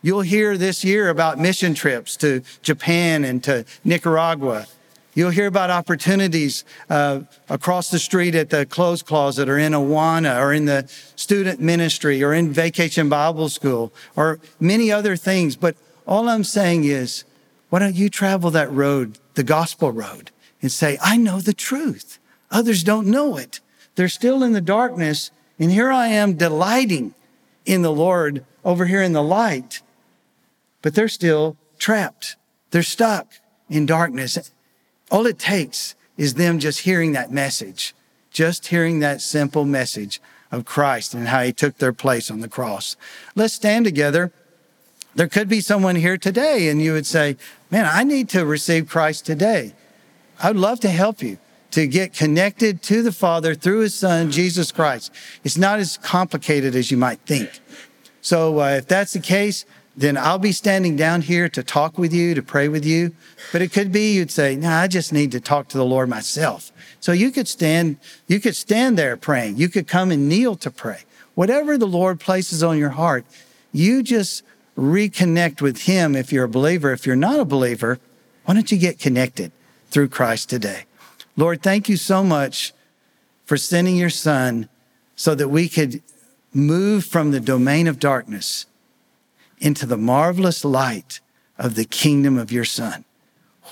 [0.00, 4.66] You'll hear this year about mission trips to Japan and to Nicaragua.
[5.14, 10.40] You'll hear about opportunities uh, across the street at the clothes closet or in Awana
[10.40, 15.54] or in the student ministry or in vacation Bible school or many other things.
[15.54, 17.24] But all I'm saying is
[17.68, 20.30] why don't you travel that road, the gospel road,
[20.62, 22.18] and say, I know the truth.
[22.50, 23.60] Others don't know it.
[23.96, 25.30] They're still in the darkness.
[25.58, 27.14] And here I am delighting
[27.66, 29.82] in the Lord over here in the light,
[30.80, 32.36] but they're still trapped.
[32.70, 33.32] They're stuck
[33.68, 34.51] in darkness.
[35.12, 37.94] All it takes is them just hearing that message,
[38.30, 42.48] just hearing that simple message of Christ and how he took their place on the
[42.48, 42.96] cross.
[43.34, 44.32] Let's stand together.
[45.14, 47.36] There could be someone here today and you would say,
[47.70, 49.74] man, I need to receive Christ today.
[50.42, 51.36] I'd love to help you
[51.72, 55.12] to get connected to the Father through his son, Jesus Christ.
[55.44, 57.60] It's not as complicated as you might think.
[58.22, 62.12] So uh, if that's the case, then I'll be standing down here to talk with
[62.12, 63.14] you, to pray with you.
[63.52, 66.08] But it could be you'd say, no, I just need to talk to the Lord
[66.08, 66.72] myself.
[67.00, 69.56] So you could stand, you could stand there praying.
[69.56, 71.00] You could come and kneel to pray.
[71.34, 73.24] Whatever the Lord places on your heart,
[73.72, 74.42] you just
[74.78, 76.92] reconnect with Him if you're a believer.
[76.92, 77.98] If you're not a believer,
[78.44, 79.52] why don't you get connected
[79.90, 80.84] through Christ today?
[81.36, 82.72] Lord, thank you so much
[83.44, 84.68] for sending your Son
[85.16, 86.02] so that we could
[86.54, 88.66] move from the domain of darkness
[89.62, 91.20] into the marvelous light
[91.56, 93.04] of the kingdom of your Son.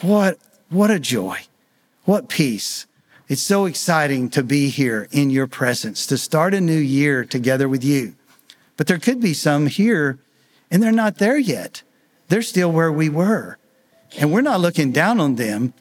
[0.01, 0.39] What,
[0.69, 1.41] what a joy.
[2.05, 2.87] What peace.
[3.29, 7.69] It's so exciting to be here in your presence, to start a new year together
[7.69, 8.15] with you.
[8.77, 10.19] But there could be some here
[10.71, 11.83] and they're not there yet.
[12.29, 13.59] They're still where we were.
[14.19, 15.75] And we're not looking down on them.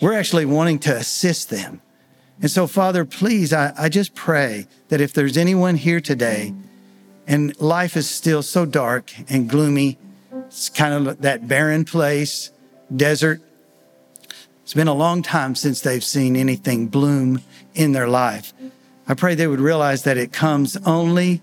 [0.00, 1.80] We're actually wanting to assist them.
[2.40, 6.52] And so, Father, please, I, I just pray that if there's anyone here today
[7.26, 9.98] and life is still so dark and gloomy,
[10.46, 12.50] it's kind of that barren place,
[12.94, 13.40] desert.
[14.62, 17.42] It's been a long time since they've seen anything bloom
[17.74, 18.52] in their life.
[19.08, 21.42] I pray they would realize that it comes only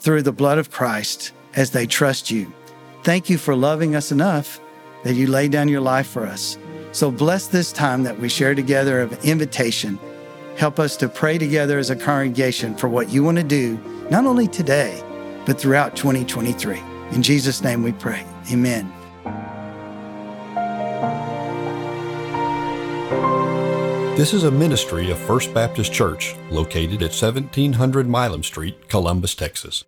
[0.00, 2.52] through the blood of Christ as they trust you.
[3.02, 4.60] Thank you for loving us enough
[5.04, 6.58] that you lay down your life for us.
[6.92, 9.98] So bless this time that we share together of invitation.
[10.56, 13.78] Help us to pray together as a congregation for what you want to do,
[14.10, 15.02] not only today,
[15.46, 16.82] but throughout 2023.
[17.12, 18.26] In Jesus' name we pray.
[18.52, 18.92] Amen.
[24.16, 29.84] This is a ministry of First Baptist Church located at 1700 Milam Street, Columbus, Texas.